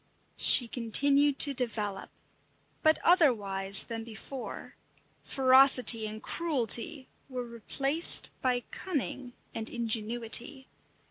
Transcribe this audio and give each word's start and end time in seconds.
She 0.37 0.67
continued 0.67 1.37
to 1.37 1.53
develop, 1.53 2.09
but 2.81 2.97
otherwise 3.03 3.83
than 3.83 4.03
before; 4.03 4.73
ferocity 5.21 6.07
and 6.07 6.23
cruelty 6.23 7.07
were 7.29 7.45
replaced 7.45 8.31
by 8.41 8.61
cunning 8.71 9.33
and 9.53 9.69
ingenuity. 9.69 10.67